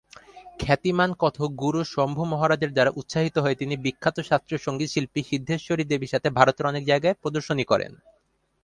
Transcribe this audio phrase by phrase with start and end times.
[0.59, 6.27] খ্যাতিমান কত্থক গুরু শম্ভু মহারাজের দ্বারা উৎসাহিত হয়ে তিনি বিখ্যাত শাস্ত্রীয় সংগীতশিল্পী সিদ্ধেশ্বরী দেবীর সাথে
[6.37, 7.91] ভারতের অনেক জায়গায় প্রদর্শনী করেন।